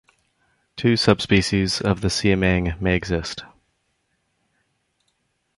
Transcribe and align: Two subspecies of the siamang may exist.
Two 0.75 0.97
subspecies 0.97 1.79
of 1.79 2.01
the 2.01 2.07
siamang 2.07 2.81
may 2.81 2.95
exist. 2.95 3.45